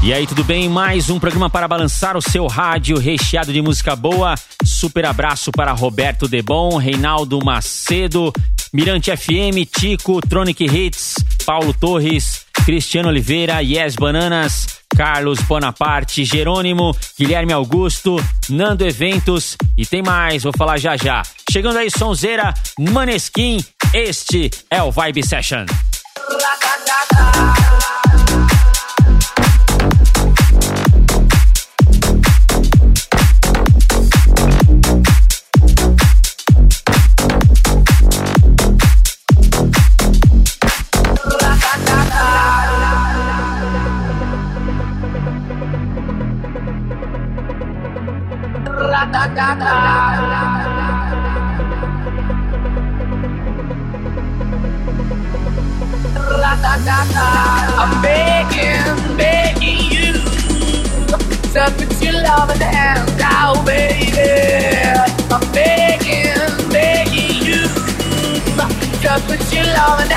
[0.00, 0.68] E aí, tudo bem?
[0.68, 4.36] Mais um programa para balançar o seu rádio recheado de música boa.
[4.64, 8.32] Super abraço para Roberto Debon, Reinaldo Macedo,
[8.72, 14.66] Mirante FM, Tico, Tronic Hits, Paulo Torres, Cristiano Oliveira, Yes Bananas,
[14.96, 21.22] Carlos Bonaparte, Jerônimo, Guilherme Augusto, Nando Eventos e tem mais, vou falar já já.
[21.50, 25.66] Chegando aí, Sonzeira, Maneskin, este é o Vibe Session.
[49.50, 49.56] I'm
[58.02, 60.12] begging, begging you
[61.54, 64.20] to put your love in the hand out, baby.
[65.32, 67.62] I'm begging, begging you
[69.00, 70.07] to put your love in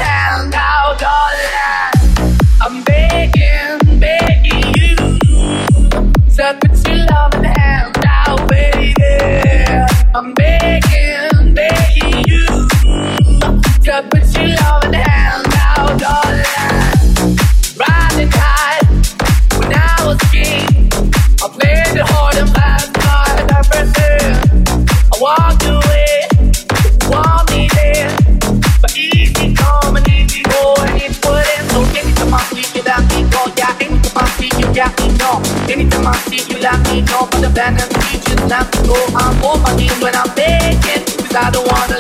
[37.53, 41.51] than a creature not to know I'm on my knees when I'm begging Cause I
[41.51, 41.90] don't want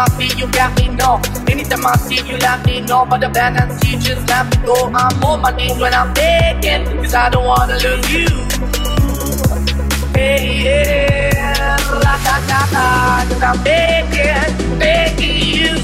[0.00, 1.20] I see you, let me know.
[1.46, 3.04] Anytime I see you, let me know.
[3.04, 4.90] But the and see, just let me go.
[4.94, 8.26] I'm on my knees when I'm begging, cause I don't wanna lose you.
[10.14, 15.76] Hey, yeah, la da da da, cause I'm begging, begging you.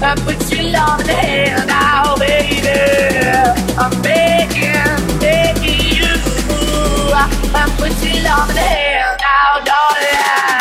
[0.00, 2.72] I put your love in the hand now, baby.
[3.76, 6.08] I'm begging, begging you.
[7.52, 10.57] I put your love in the hand now, darling.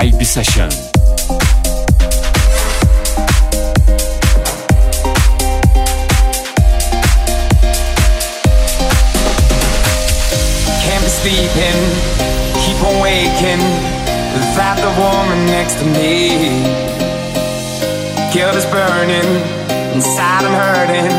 [0.00, 0.70] vibe session.
[11.20, 11.80] sleeping,
[12.64, 13.60] keep on waking
[14.32, 16.64] without the woman next to me.
[18.32, 19.28] Guilt is burning,
[19.92, 21.10] inside I'm hurting.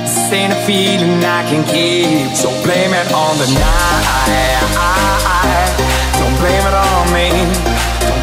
[0.00, 2.34] This ain't a feeling I can keep.
[2.34, 4.64] So blame it on the night.
[6.18, 7.73] Don't blame it on me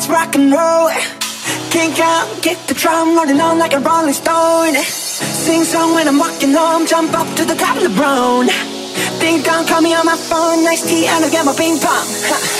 [0.00, 0.88] let's rock and roll.
[1.70, 4.74] Kink out, kick the drum, rolling on like a rolling stone.
[4.74, 8.46] Sing song when I'm walking home, jump up to the top of the brown
[9.20, 12.59] Ding dong, call me on my phone, nice tea and I'll get my ping pong.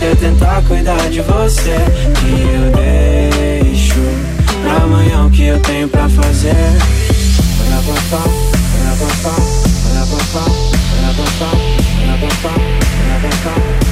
[0.00, 1.76] eu tentar cuidar de você.
[2.14, 3.94] Que eu deixo
[4.62, 6.54] pra amanhã o que eu tenho pra fazer.
[7.60, 9.36] Olha papá, olha papá,
[9.90, 10.06] olha
[10.98, 11.50] olha papá,
[12.02, 13.85] olha olha papá, olha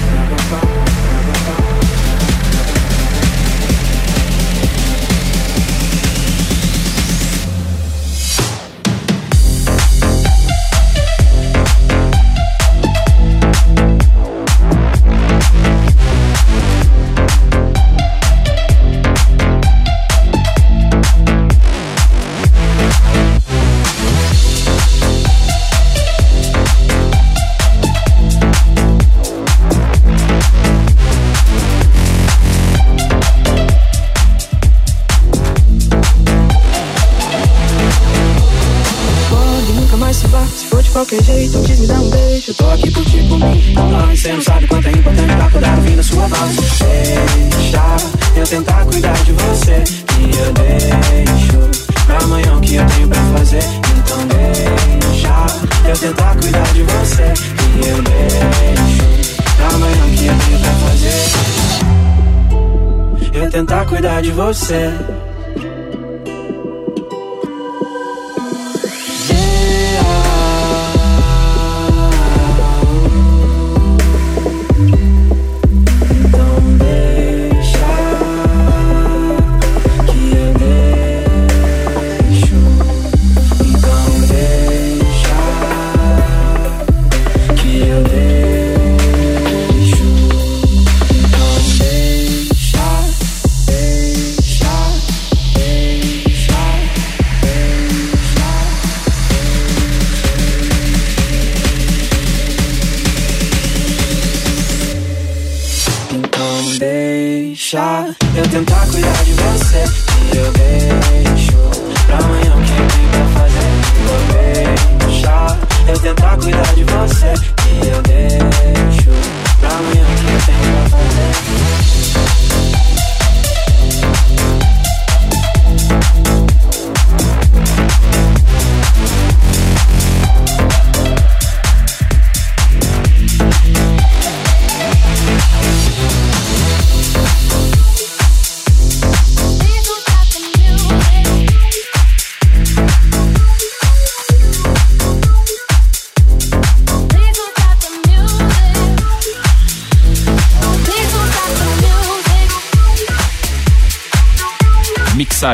[64.55, 65.04] yourself.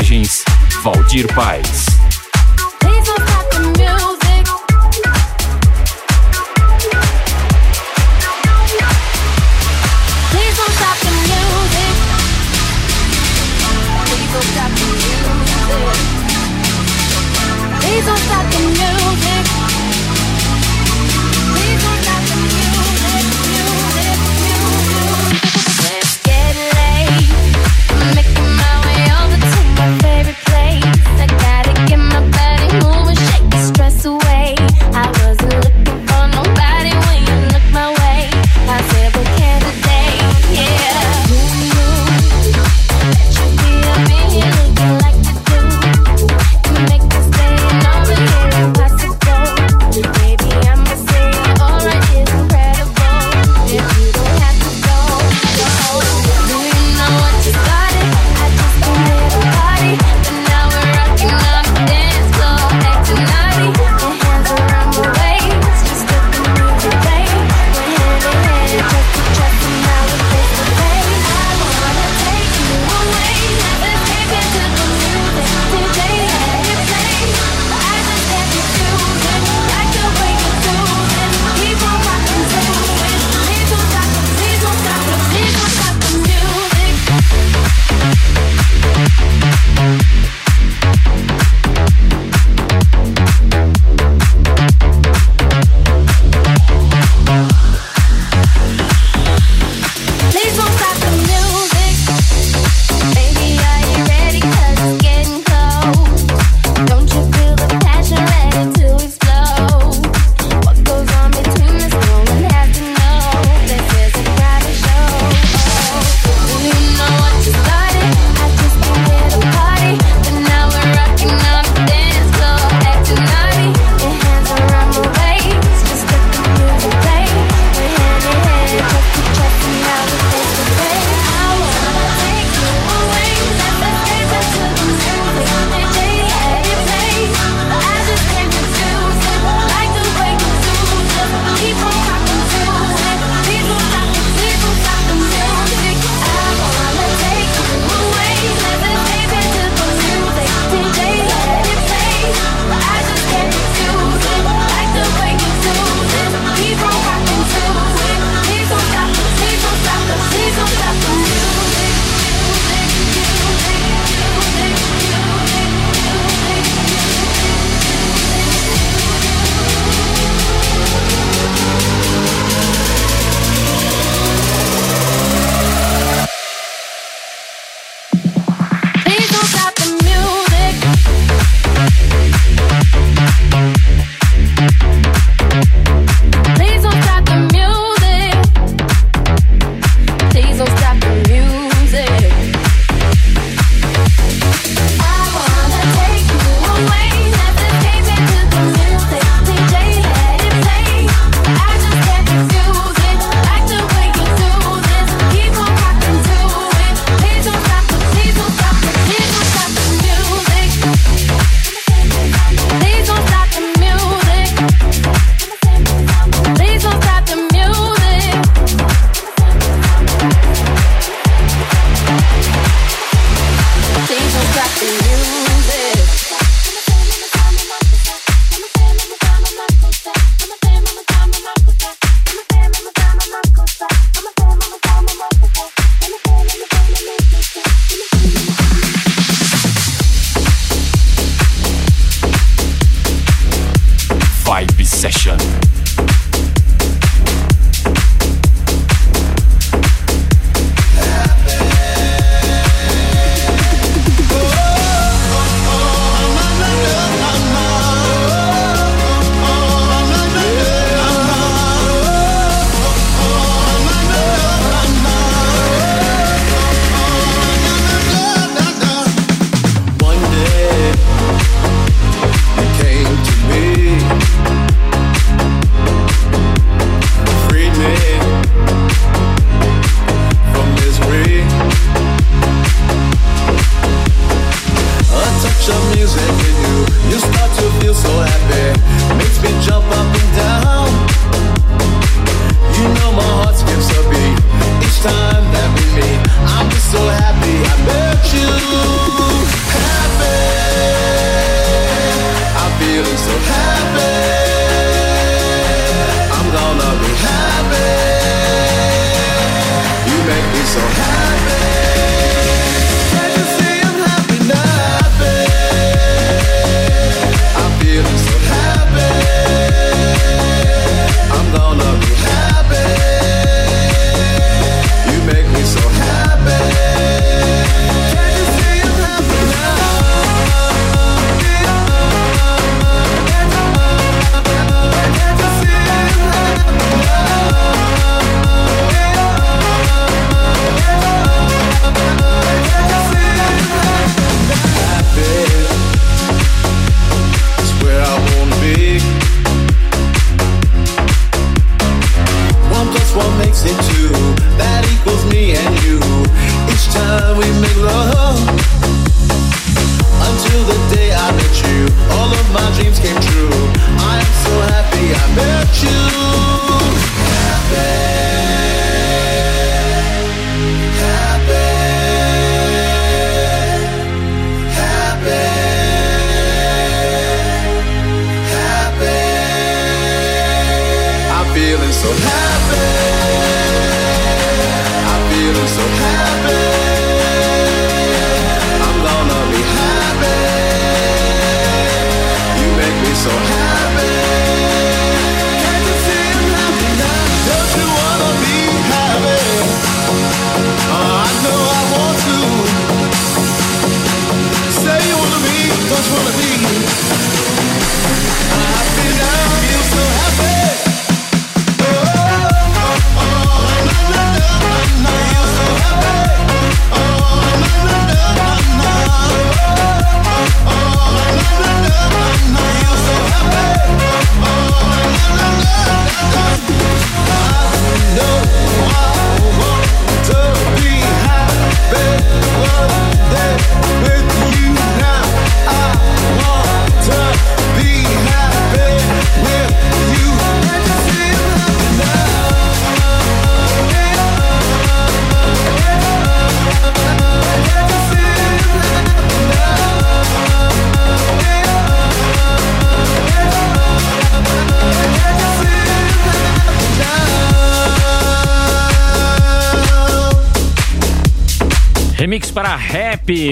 [0.01, 0.45] Mixagens
[0.83, 2.00] Valdir Paz.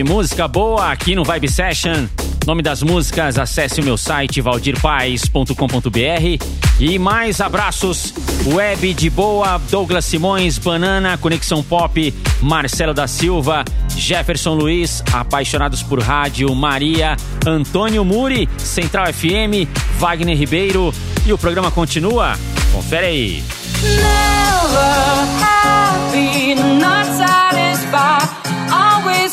[0.05, 2.07] música boa aqui no Vibe Session.
[2.47, 6.45] Nome das músicas, acesse o meu site valdirpaes.com.br.
[6.81, 8.15] E mais abraços,
[8.47, 13.65] Web de Boa, Douglas Simões, Banana, Conexão Pop, Marcelo da Silva,
[13.97, 20.95] Jefferson Luiz, Apaixonados por Rádio, Maria, Antônio Muri, Central FM, Wagner Ribeiro.
[21.27, 22.39] E o programa continua?
[22.73, 23.45] Confere aí.
[23.83, 24.99] Never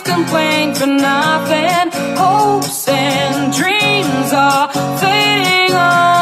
[0.06, 1.92] complain for nothing.
[2.18, 4.70] Hopes and dreams are
[5.02, 6.15] fading on.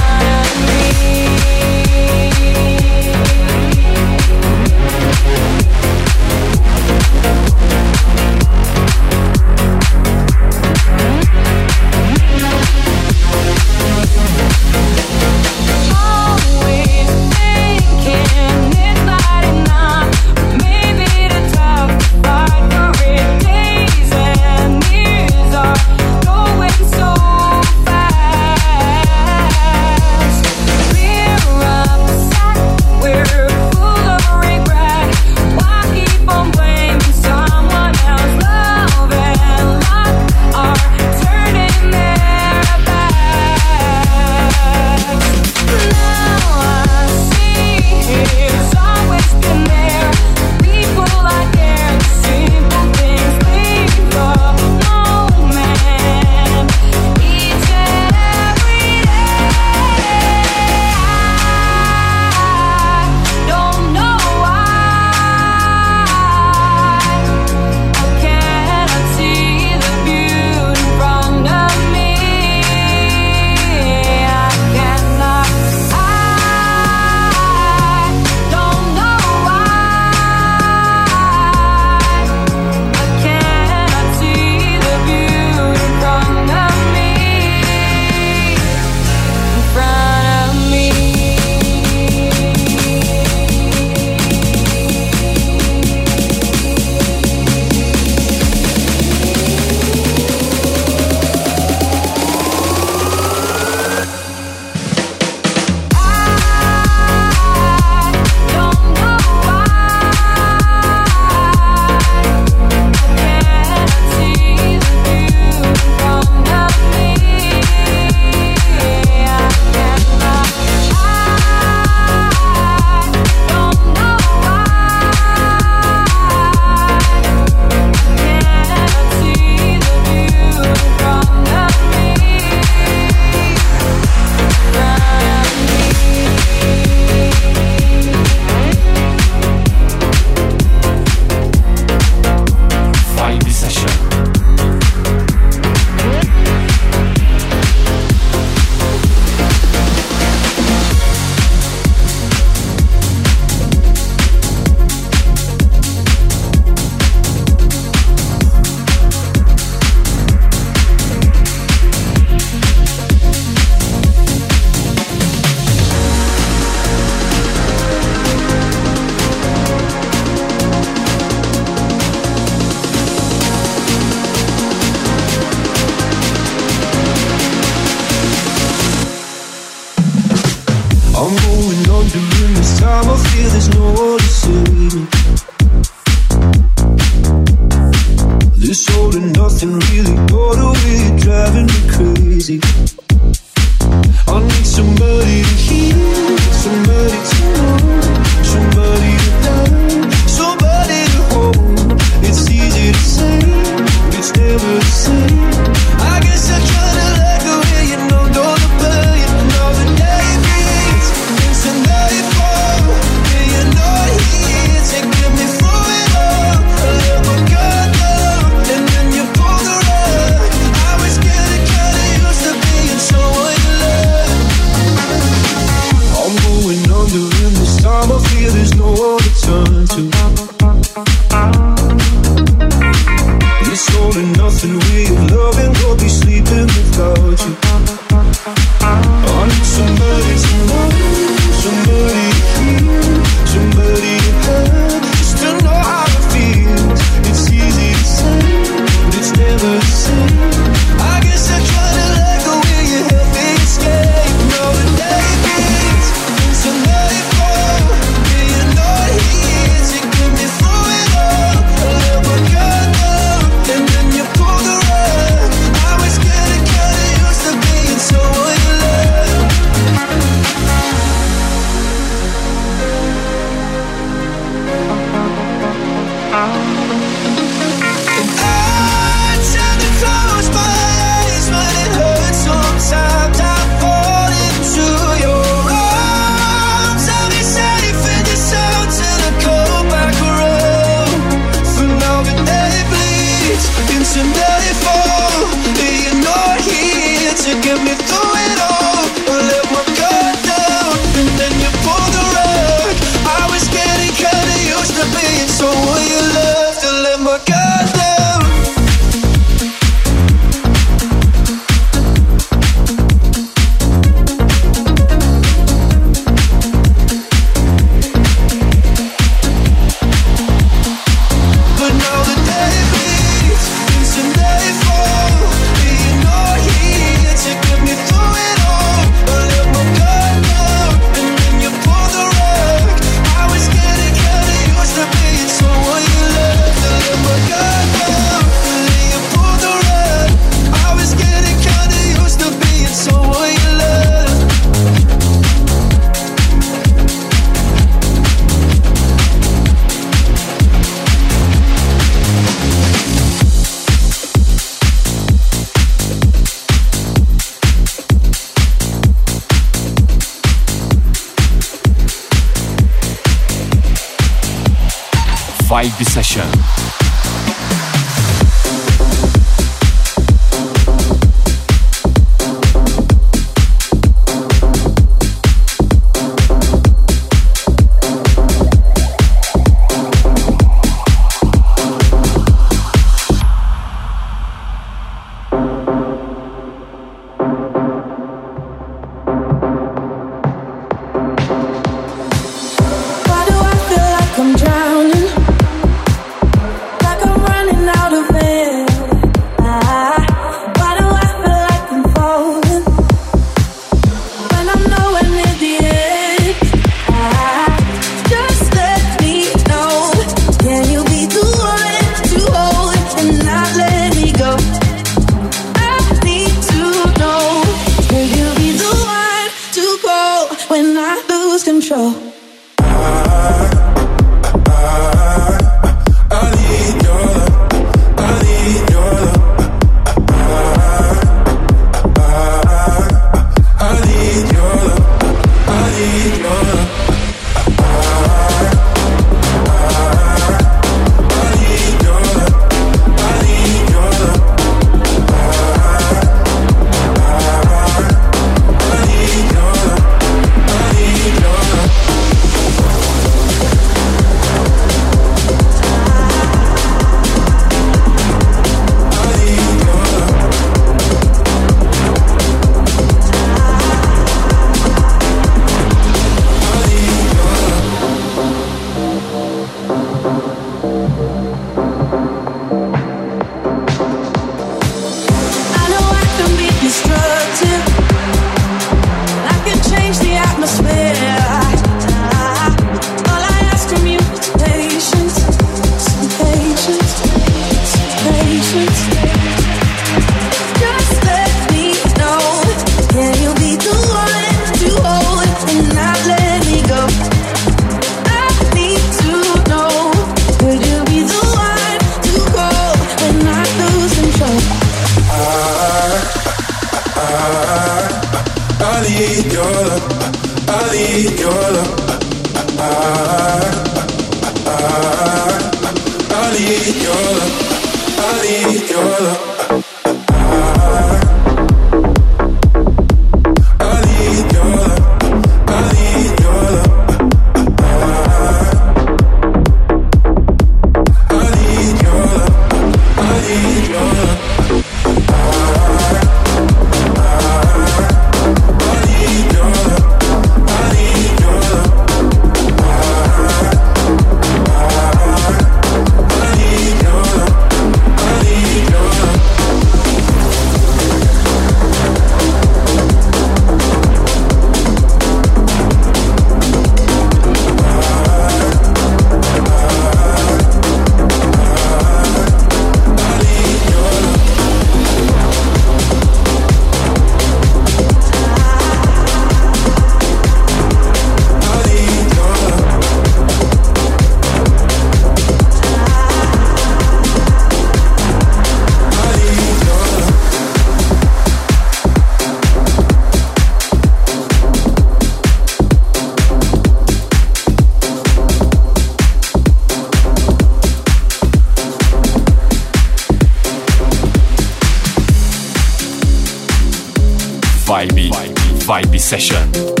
[598.81, 600.00] vibey session.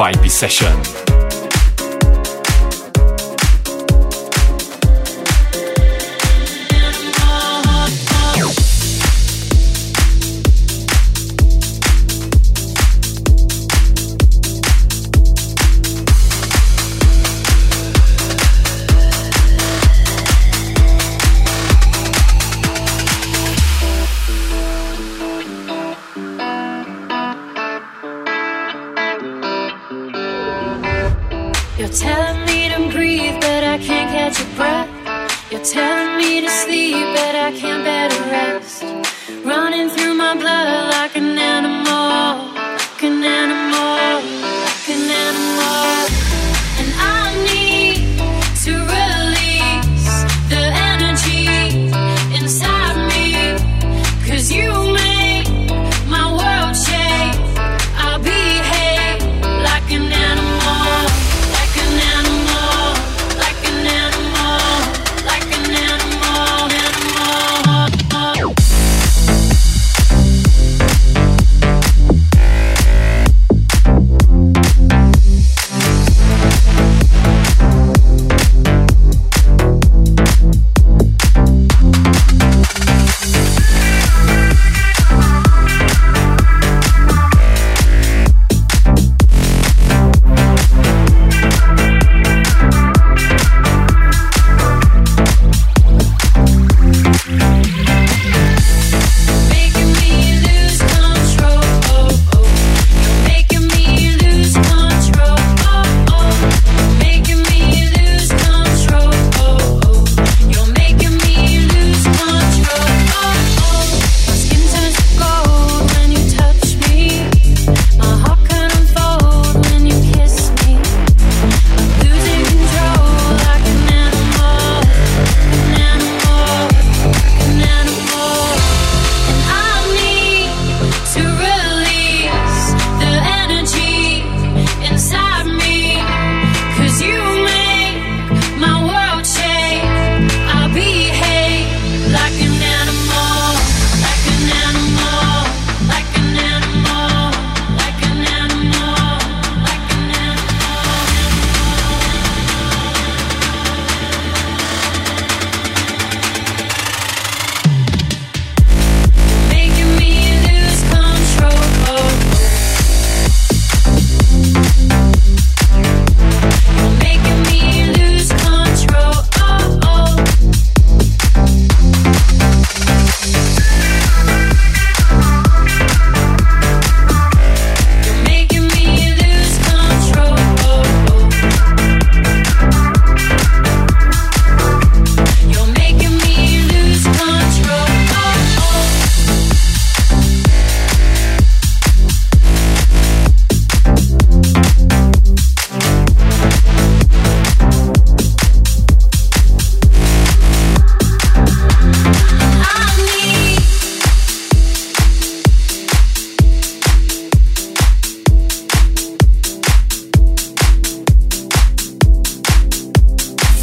[0.00, 1.09] Vibe Session.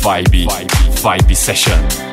[0.07, 0.47] vibey,
[1.01, 2.06] vibey session.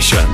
[0.00, 0.33] session.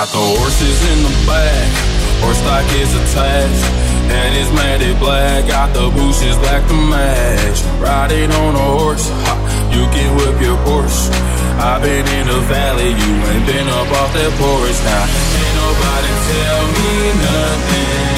[0.00, 1.68] Got the horses in the back,
[2.24, 3.64] horse stock is attached,
[4.08, 5.46] and it's matted black.
[5.46, 7.60] Got the bushes black to match.
[7.76, 9.36] Riding on a horse, ha,
[9.68, 11.10] you can whip your horse.
[11.60, 15.04] I've been in the valley, you ain't been up off that porch now.
[15.04, 18.09] Ain't nobody tell me nothing.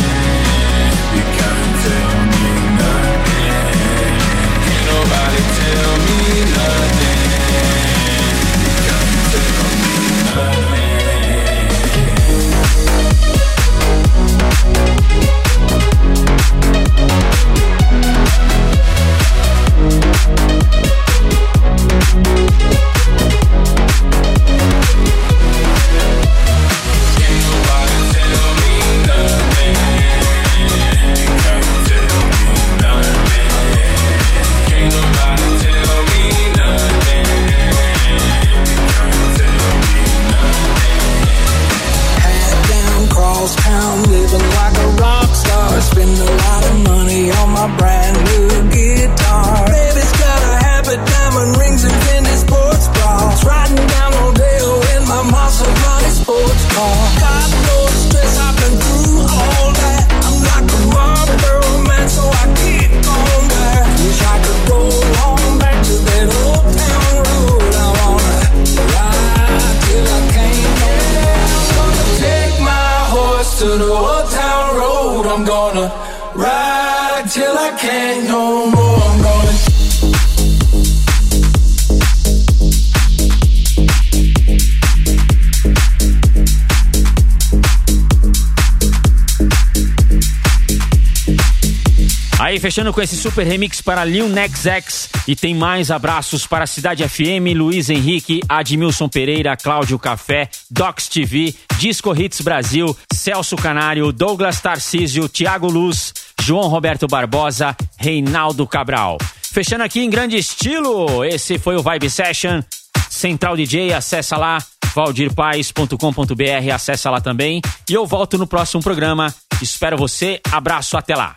[92.82, 95.08] Fechando com esse super remix para Lil Nex X.
[95.28, 101.54] E tem mais abraços para Cidade FM, Luiz Henrique, Admilson Pereira, Cláudio Café, Docs TV,
[101.78, 106.12] Disco Hits Brasil, Celso Canário, Douglas Tarcísio, Thiago Luz,
[106.42, 109.16] João Roberto Barbosa, Reinaldo Cabral.
[109.42, 112.62] Fechando aqui em grande estilo, esse foi o Vibe Session.
[113.08, 114.58] Central DJ, acessa lá,
[114.92, 117.62] valdirpaes.com.br, acessa lá também.
[117.88, 119.32] E eu volto no próximo programa.
[119.60, 120.40] Espero você.
[120.50, 121.36] Abraço, até lá.